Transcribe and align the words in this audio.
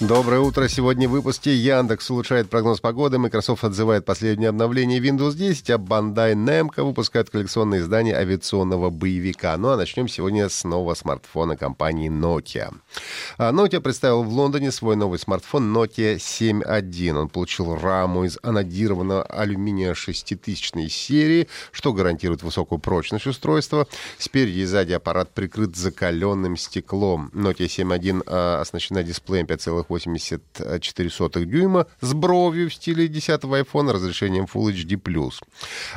Доброе 0.00 0.38
утро. 0.38 0.68
Сегодня 0.68 1.08
в 1.08 1.10
выпуске 1.10 1.52
Яндекс 1.56 2.08
улучшает 2.08 2.48
прогноз 2.48 2.78
погоды, 2.78 3.18
Microsoft 3.18 3.64
отзывает 3.64 4.04
последнее 4.04 4.50
обновление 4.50 5.00
Windows 5.00 5.34
10, 5.34 5.70
а 5.70 5.74
Bandai 5.74 6.34
Namco 6.34 6.84
выпускает 6.84 7.30
коллекционное 7.30 7.80
издание 7.80 8.14
авиационного 8.14 8.90
боевика. 8.90 9.56
Ну 9.56 9.70
а 9.70 9.76
начнем 9.76 10.06
сегодня 10.06 10.48
с 10.48 10.62
нового 10.62 10.94
смартфона 10.94 11.56
компании 11.56 12.08
Nokia. 12.08 12.72
А, 13.38 13.50
Nokia 13.50 13.80
представил 13.80 14.22
в 14.22 14.28
Лондоне 14.28 14.70
свой 14.70 14.94
новый 14.94 15.18
смартфон 15.18 15.76
Nokia 15.76 16.14
7.1. 16.14 17.16
Он 17.16 17.28
получил 17.28 17.74
раму 17.74 18.22
из 18.22 18.38
анодированного 18.40 19.24
алюминия 19.24 19.94
6000 19.94 20.92
серии, 20.92 21.48
что 21.72 21.92
гарантирует 21.92 22.44
высокую 22.44 22.78
прочность 22.78 23.26
устройства. 23.26 23.88
Спереди 24.16 24.60
и 24.60 24.64
сзади 24.64 24.92
аппарат 24.92 25.34
прикрыт 25.34 25.74
закаленным 25.74 26.56
стеклом. 26.56 27.32
Nokia 27.34 27.66
7.1 27.66 28.22
а, 28.26 28.60
оснащена 28.60 29.02
дисплеем 29.02 29.46
5,8 29.46 29.87
1,84 29.88 31.44
дюйма 31.44 31.86
с 32.00 32.12
бровью 32.14 32.70
в 32.70 32.74
стиле 32.74 33.06
10-го 33.06 33.56
iPhone 33.56 33.92
разрешением 33.92 34.44
Full 34.44 34.72
HD+. 34.72 34.98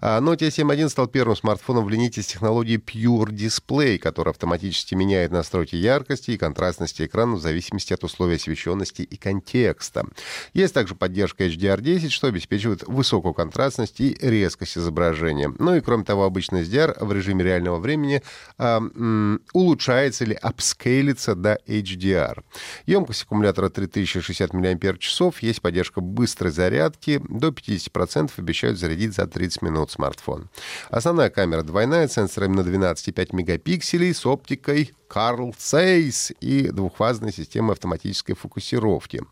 Nokia 0.00 0.48
7.1 0.48 0.88
стал 0.88 1.06
первым 1.08 1.36
смартфоном 1.36 1.84
в 1.84 1.90
линейке 1.90 2.22
с 2.22 2.26
технологией 2.26 2.78
Pure 2.78 3.30
Display, 3.30 3.98
который 3.98 4.30
автоматически 4.30 4.94
меняет 4.94 5.30
настройки 5.30 5.76
яркости 5.76 6.32
и 6.32 6.36
контрастности 6.36 7.06
экрана 7.06 7.36
в 7.36 7.40
зависимости 7.40 7.92
от 7.92 8.04
условий 8.04 8.36
освещенности 8.36 9.02
и 9.02 9.16
контекста. 9.16 10.06
Есть 10.54 10.74
также 10.74 10.94
поддержка 10.94 11.46
HDR10, 11.46 12.08
что 12.10 12.28
обеспечивает 12.28 12.86
высокую 12.86 13.34
контрастность 13.34 14.00
и 14.00 14.16
резкость 14.20 14.78
изображения. 14.78 15.52
Ну 15.58 15.74
и 15.74 15.80
кроме 15.80 16.04
того, 16.04 16.24
обычный 16.24 16.62
SDR 16.62 17.04
в 17.04 17.12
режиме 17.12 17.44
реального 17.44 17.78
времени 17.78 18.22
э, 18.58 19.38
улучшается 19.52 20.24
или 20.24 20.34
апскейлится 20.34 21.34
до 21.34 21.58
HDR. 21.66 22.42
Емкость 22.86 23.22
аккумулятора 23.22 23.68
3060 23.86 24.52
мАч, 24.54 25.42
есть 25.42 25.62
поддержка 25.62 26.00
быстрой 26.00 26.50
зарядки, 26.50 27.20
до 27.28 27.48
50% 27.48 28.30
обещают 28.36 28.78
зарядить 28.78 29.14
за 29.14 29.26
30 29.26 29.62
минут 29.62 29.90
смартфон. 29.90 30.48
Основная 30.90 31.30
камера 31.30 31.62
двойная, 31.62 32.08
сенсорами 32.08 32.56
на 32.56 32.60
12,5 32.60 33.28
мегапикселей 33.32 34.12
с 34.12 34.26
оптикой 34.26 34.92
Carl 35.08 35.54
Zeiss 35.56 36.34
и 36.40 36.68
двухфазной 36.70 37.32
системой 37.32 37.72
автоматической 37.72 38.34
фокусировки. 38.34 39.22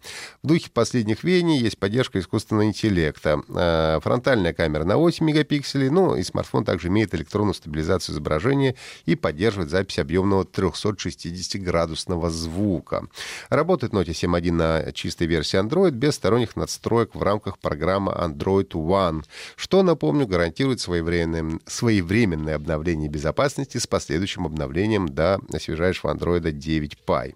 В 0.42 0.47
духе 0.47 0.70
последних 0.70 1.22
веяний 1.22 1.58
есть 1.58 1.78
поддержка 1.78 2.19
искусственного 2.19 2.66
интеллекта. 2.66 3.42
Э, 3.48 4.00
фронтальная 4.03 4.53
камера 4.53 4.84
на 4.84 4.97
8 4.97 5.25
мегапикселей, 5.25 5.91
ну 5.91 6.16
и 6.16 6.22
смартфон 6.22 6.64
также 6.64 6.88
имеет 6.88 7.14
электронную 7.14 7.55
стабилизацию 7.55 8.14
изображения 8.14 8.75
и 9.05 9.14
поддерживает 9.14 9.70
запись 9.70 9.98
объемного 9.98 10.44
360-градусного 10.44 12.31
звука. 12.31 13.06
Работает 13.48 13.92
Note 13.92 14.10
7.1 14.36 14.52
на 14.52 14.92
чистой 14.92 15.26
версии 15.26 15.58
Android 15.58 15.90
без 15.90 16.14
сторонних 16.14 16.56
надстроек 16.56 17.14
в 17.14 17.22
рамках 17.22 17.58
программы 17.58 18.12
Android 18.12 18.68
One, 18.70 19.24
что, 19.56 19.82
напомню, 19.82 20.26
гарантирует 20.26 20.80
своевременное, 20.80 21.58
своевременное 21.66 22.56
обновление 22.56 23.08
безопасности 23.08 23.78
с 23.78 23.86
последующим 23.86 24.46
обновлением 24.46 25.08
до 25.08 25.40
свежайшего 25.58 26.12
Android 26.12 26.50
9 26.50 26.98
Pie. 27.06 27.34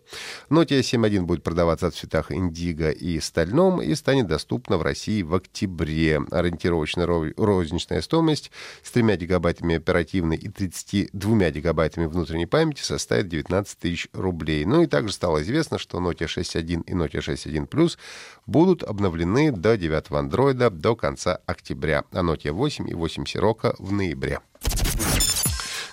Nokia 0.51 0.81
7.1 0.81 1.23
будет 1.23 1.43
продаваться 1.43 1.91
в 1.91 1.95
цветах 1.95 2.33
индиго 2.33 2.91
и 2.91 3.21
стальном 3.21 3.81
и 3.81 3.95
станет 3.95 4.27
доступна 4.27 4.79
в 4.79 4.83
России 4.83 5.23
в 5.23 5.35
октябре. 5.35 6.21
Ориентировочная 6.31 7.07
розничная 7.37 8.01
стоимость 8.03 8.51
с 8.83 8.91
3 8.91 9.17
гигабайтами 9.17 9.77
оперативной 9.77 10.37
и 10.37 10.49
32 10.49 11.51
гигабайтами 11.51 12.07
внутренней 12.07 12.47
памяти 12.47 12.83
составит 12.83 13.29
19 13.29 13.79
тысяч 13.79 14.09
рублей. 14.13 14.65
Ну 14.65 14.83
и 14.83 14.87
также 14.87 15.13
стало 15.13 15.43
известно, 15.43 15.79
что 15.79 15.99
Nokia 15.99 16.27
6.1 16.27 16.85
и 16.87 16.90
Nokia 16.95 17.21
6.1 17.21 17.69
Plus 17.69 17.97
будут 18.47 18.83
обновлены 18.83 19.53
до 19.53 19.77
9 19.77 20.09
Android 20.11 20.71
до 20.71 20.97
конца 20.97 21.41
октября, 21.47 22.05
а 22.13 22.21
Nokia 22.21 22.53
8 22.53 22.89
и 22.91 22.95
8 22.95 23.25
Sirocco 23.25 23.75
в 23.79 23.93
ноябре. 23.93 24.41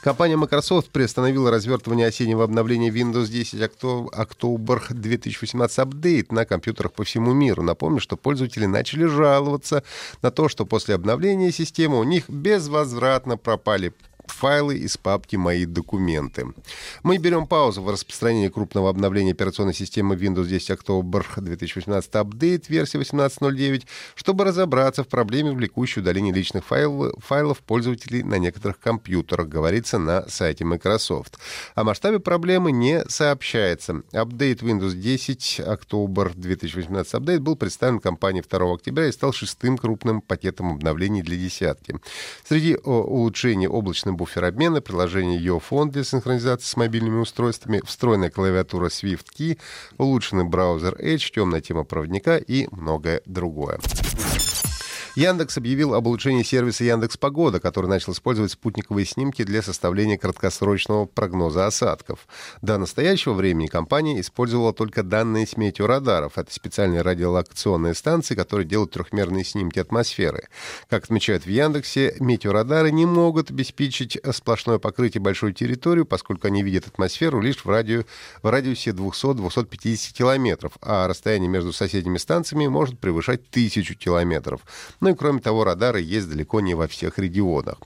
Компания 0.08 0.38
Microsoft 0.38 0.92
приостановила 0.92 1.52
развертывание 1.52 2.08
осеннего 2.08 2.46
обновления 2.46 2.90
Windows 2.90 3.28
10 3.28 3.60
October 3.62 4.82
2018 4.90 5.80
Update 5.80 6.28
на 6.30 6.46
компьютерах 6.46 6.94
по 6.94 7.04
всему 7.04 7.34
миру. 7.34 7.62
Напомню, 7.62 8.00
что 8.00 8.16
пользователи 8.16 8.66
начали 8.68 9.04
жаловаться 9.04 9.84
на 10.22 10.32
то, 10.32 10.48
что 10.48 10.66
после 10.66 10.96
обновления 10.96 11.52
системы 11.52 12.00
у 12.00 12.04
них 12.04 12.30
безвозвратно 12.30 13.36
пропали 13.36 13.94
файлы 14.38 14.78
из 14.78 14.98
папки 14.98 15.36
«Мои 15.36 15.66
документы». 15.66 16.48
Мы 17.04 17.18
берем 17.18 17.48
паузу 17.48 17.82
в 17.82 17.90
распространении 17.90 18.50
крупного 18.50 18.90
обновления 18.90 19.32
операционной 19.32 19.74
системы 19.74 20.16
Windows 20.16 20.46
10 20.46 20.70
October 20.70 21.26
2018 21.38 22.12
Update 22.12 22.66
версии 22.68 23.00
18.09, 23.00 23.86
чтобы 24.16 24.46
разобраться 24.46 25.04
в 25.04 25.08
проблеме, 25.08 25.52
влекущей 25.52 26.02
удаление 26.02 26.34
личных 26.34 26.66
файлов, 26.66 27.14
файлов 27.20 27.60
пользователей 27.60 28.22
на 28.22 28.36
некоторых 28.36 28.80
компьютерах, 28.80 29.48
говорится 29.48 29.98
на 29.98 30.28
сайте 30.30 30.66
Microsoft. 30.66 31.40
О 31.74 31.84
масштабе 31.84 32.20
проблемы 32.20 32.72
не 32.72 33.04
сообщается. 33.10 34.04
Апдейт 34.12 34.62
Windows 34.62 34.94
10 34.94 35.62
October 35.66 36.32
2018 36.36 37.14
Update 37.16 37.40
был 37.40 37.56
представлен 37.56 38.00
компанией 38.00 38.44
2 38.48 38.74
октября 38.74 39.08
и 39.08 39.12
стал 39.12 39.34
шестым 39.34 39.78
крупным 39.78 40.22
пакетом 40.22 40.74
обновлений 40.74 41.24
для 41.24 41.38
десятки. 41.38 41.96
Среди 42.48 42.76
улучшений 42.76 43.68
облачным 43.68 44.16
буфер 44.28 44.44
обмена, 44.44 44.82
приложение 44.82 45.40
YoFone 45.40 45.90
для 45.90 46.04
синхронизации 46.04 46.66
с 46.66 46.76
мобильными 46.76 47.20
устройствами, 47.20 47.82
встроенная 47.86 48.30
клавиатура 48.30 48.88
SwiftKey, 48.88 49.58
улучшенный 49.98 50.44
браузер 50.44 50.96
Edge, 50.96 51.32
темная 51.34 51.62
тема 51.62 51.86
проводника 51.86 52.36
и 52.36 52.68
многое 52.72 53.22
другое. 53.26 53.80
Яндекс 55.18 55.58
объявил 55.58 55.96
об 55.96 56.06
улучшении 56.06 56.44
сервиса 56.44 56.84
Яндекс 56.84 57.18
Погода, 57.18 57.60
который 57.60 57.88
начал 57.88 58.14
использовать 58.14 58.52
спутниковые 58.52 59.04
снимки 59.04 59.44
для 59.44 59.64
составления 59.64 60.16
краткосрочного 60.16 61.06
прогноза 61.06 61.66
осадков. 61.66 62.28
До 62.62 62.78
настоящего 62.78 63.34
времени 63.34 63.66
компания 63.66 64.22
использовала 64.22 64.74
только 64.74 65.02
данные 65.02 65.48
с 65.48 65.58
метеорадаров. 65.58 66.38
Это 66.38 66.54
специальные 66.54 67.02
радиолокационные 67.02 67.96
станции, 67.96 68.36
которые 68.36 68.68
делают 68.68 68.92
трехмерные 68.92 69.44
снимки 69.44 69.80
атмосферы. 69.80 70.50
Как 70.88 71.06
отмечают 71.06 71.48
в 71.48 71.50
Яндексе, 71.50 72.16
метеорадары 72.20 72.92
не 72.92 73.08
могут 73.08 73.50
обеспечить 73.50 74.20
сплошное 74.34 74.78
покрытие 74.78 75.20
большой 75.20 75.52
территории, 75.52 76.04
поскольку 76.04 76.46
они 76.46 76.62
видят 76.62 76.86
атмосферу 76.86 77.42
лишь 77.42 77.66
в, 77.66 77.68
радио, 77.68 78.04
в 78.44 78.52
радиусе 78.52 78.92
200-250 78.92 80.14
километров, 80.14 80.74
а 80.80 81.08
расстояние 81.08 81.50
между 81.50 81.74
соседними 81.74 82.20
станциями 82.20 82.68
может 82.68 83.00
превышать 83.00 83.50
тысячу 83.50 83.96
километров. 83.96 84.62
Ну 85.08 85.14
и 85.14 85.16
кроме 85.16 85.40
того, 85.40 85.64
радары 85.64 86.02
есть 86.02 86.30
далеко 86.30 86.60
не 86.60 86.74
во 86.74 86.86
всех 86.90 87.18
регионах. 87.18 87.78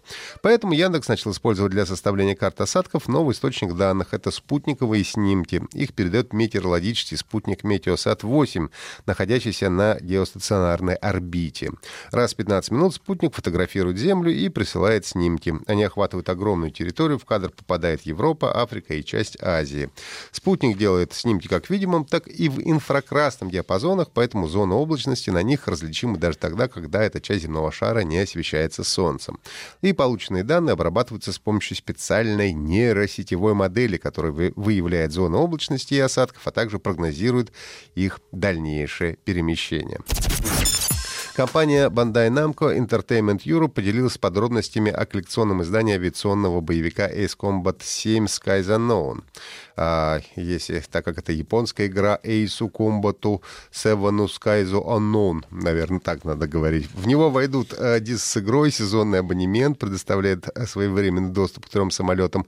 Поэтому 0.41 0.73
Яндекс 0.73 1.07
начал 1.07 1.29
использовать 1.29 1.71
для 1.71 1.85
составления 1.85 2.35
карт 2.35 2.59
осадков 2.61 3.07
новый 3.07 3.33
источник 3.33 3.75
данных. 3.75 4.15
Это 4.15 4.31
спутниковые 4.31 5.03
снимки. 5.03 5.61
Их 5.73 5.93
передает 5.93 6.33
метеорологический 6.33 7.17
спутник 7.17 7.63
Метеосат-8, 7.63 8.71
находящийся 9.05 9.69
на 9.69 9.99
геостационарной 10.01 10.95
орбите. 10.95 11.69
Раз 12.09 12.33
в 12.33 12.37
15 12.37 12.71
минут 12.71 12.95
спутник 12.95 13.35
фотографирует 13.35 13.99
Землю 13.99 14.33
и 14.33 14.49
присылает 14.49 15.05
снимки. 15.05 15.53
Они 15.67 15.83
охватывают 15.83 16.27
огромную 16.27 16.71
территорию. 16.71 17.19
В 17.19 17.25
кадр 17.25 17.51
попадает 17.51 18.01
Европа, 18.01 18.59
Африка 18.59 18.95
и 18.95 19.03
часть 19.03 19.37
Азии. 19.43 19.91
Спутник 20.31 20.75
делает 20.75 21.13
снимки 21.13 21.47
как 21.47 21.67
в 21.67 21.69
видимом, 21.69 22.03
так 22.03 22.27
и 22.27 22.49
в 22.49 22.59
инфракрасном 22.67 23.51
диапазонах, 23.51 24.09
поэтому 24.11 24.47
зона 24.47 24.73
облачности 24.73 25.29
на 25.29 25.43
них 25.43 25.67
различима 25.67 26.17
даже 26.17 26.39
тогда, 26.39 26.67
когда 26.67 27.10
эта 27.11 27.21
часть 27.21 27.43
земного 27.43 27.71
шара 27.71 27.99
не 27.99 28.19
освещается 28.19 28.83
солнцем. 28.83 29.39
И 29.81 29.93
полученные 29.93 30.43
данные 30.43 30.73
обрабатываются 30.73 31.33
с 31.33 31.39
помощью 31.39 31.75
специальной 31.75 32.53
нейросетевой 32.53 33.53
модели, 33.53 33.97
которая 33.97 34.31
выявляет 34.55 35.11
зоны 35.11 35.37
облачности 35.37 35.95
и 35.95 35.99
осадков, 35.99 36.47
а 36.47 36.51
также 36.51 36.79
прогнозирует 36.79 37.51
их 37.95 38.19
дальнейшее 38.31 39.17
перемещение. 39.17 39.99
Компания 41.41 41.89
Bandai 41.89 42.29
Namco 42.29 42.71
Entertainment 42.71 43.39
Europe 43.45 43.69
поделилась 43.69 44.19
подробностями 44.19 44.91
о 44.91 45.07
коллекционном 45.07 45.63
издании 45.63 45.95
авиационного 45.95 46.61
боевика 46.61 47.09
Ace 47.09 47.35
Combat 47.35 47.81
7 47.81 48.25
Skies 48.25 48.67
Unknown. 48.67 49.23
А, 49.75 50.19
если, 50.35 50.83
так 50.91 51.03
как 51.03 51.17
это 51.17 51.31
японская 51.31 51.87
игра 51.87 52.19
Ace 52.23 52.71
Combat 52.71 53.41
7 53.71 53.99
Skies 54.27 54.71
Unknown, 54.71 55.43
наверное, 55.49 55.99
так 55.99 56.23
надо 56.25 56.47
говорить. 56.47 56.87
В 56.93 57.07
него 57.07 57.31
войдут 57.31 57.73
а, 57.75 57.99
диск 57.99 58.23
с 58.23 58.37
игрой, 58.37 58.69
сезонный 58.69 59.21
абонемент, 59.21 59.79
предоставляет 59.79 60.47
а, 60.55 60.67
своевременный 60.67 61.31
доступ 61.31 61.65
к 61.65 61.69
трем 61.69 61.89
самолетам 61.89 62.45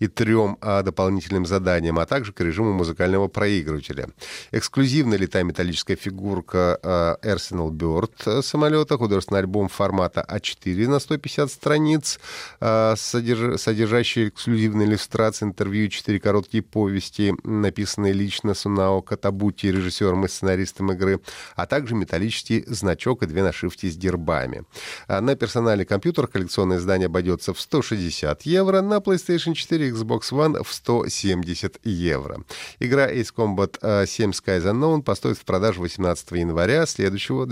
и 0.00 0.06
трем 0.06 0.58
а, 0.60 0.82
дополнительным 0.82 1.46
заданиям, 1.46 1.98
а 1.98 2.04
также 2.04 2.34
к 2.34 2.40
режиму 2.42 2.74
музыкального 2.74 3.28
проигрывателя. 3.28 4.10
Эксклюзивная 4.52 5.16
летая 5.16 5.44
металлическая 5.44 5.96
фигурка 5.96 6.78
а, 6.82 7.16
Arsenal 7.22 7.70
Bird 7.70 8.33
самолета, 8.42 8.96
художественный 8.96 9.40
альбом 9.40 9.68
формата 9.68 10.24
А4 10.28 10.88
на 10.88 10.98
150 10.98 11.50
страниц, 11.50 12.20
а, 12.60 12.94
содерж... 12.96 13.60
содержащий 13.60 14.28
эксклюзивные 14.28 14.88
иллюстрации, 14.88 15.46
интервью, 15.46 15.88
четыре 15.88 16.20
короткие 16.20 16.62
повести, 16.62 17.34
написанные 17.44 18.12
лично 18.12 18.54
Сунао 18.54 19.02
Катабути, 19.02 19.66
режиссером 19.66 20.24
и 20.24 20.28
сценаристом 20.28 20.92
игры, 20.92 21.20
а 21.56 21.66
также 21.66 21.94
металлический 21.94 22.64
значок 22.66 23.22
и 23.22 23.26
две 23.26 23.42
нашивки 23.42 23.90
с 23.90 23.96
гербами. 23.96 24.64
А 25.08 25.20
на 25.20 25.36
персональный 25.36 25.84
компьютер 25.84 26.26
коллекционное 26.26 26.78
издание 26.78 27.06
обойдется 27.06 27.52
в 27.52 27.60
160 27.60 28.42
евро, 28.42 28.80
на 28.80 28.98
PlayStation 28.98 29.54
4 29.54 29.88
и 29.88 29.92
Xbox 29.92 30.32
One 30.32 30.62
в 30.62 30.72
170 30.72 31.80
евро. 31.84 32.44
Игра 32.78 33.10
Ace 33.10 33.32
Combat 33.34 34.06
7 34.06 34.30
Skies 34.30 34.64
Unknown 34.64 35.02
поступит 35.02 35.38
в 35.38 35.44
продажу 35.44 35.82
18 35.82 36.32
января 36.32 36.86
следующего 36.86 37.42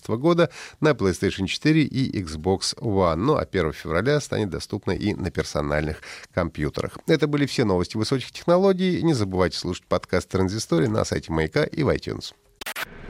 2019 0.00 0.08
года 0.20 0.50
на 0.80 0.90
PlayStation 0.90 1.46
4 1.46 1.82
и 1.82 2.22
Xbox 2.22 2.76
One. 2.78 3.16
Ну 3.16 3.36
а 3.36 3.42
1 3.42 3.72
февраля 3.72 4.20
станет 4.20 4.50
доступна 4.50 4.92
и 4.92 5.14
на 5.14 5.30
персональных 5.30 6.02
компьютерах. 6.32 6.98
Это 7.06 7.26
были 7.26 7.46
все 7.46 7.64
новости 7.64 7.96
высоких 7.96 8.32
технологий. 8.32 9.02
Не 9.02 9.14
забывайте 9.14 9.58
слушать 9.58 9.86
подкаст 9.86 10.28
«Транзистория» 10.28 10.88
на 10.88 11.04
сайте 11.04 11.32
Маяка 11.32 11.64
и 11.64 11.82
в 11.82 11.88
iTunes. 11.88 12.34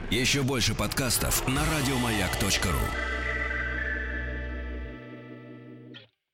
Еще 0.09 0.41
больше 0.41 0.75
подкастов 0.75 1.47
на 1.47 1.61
радиомаяк.ру 1.61 3.20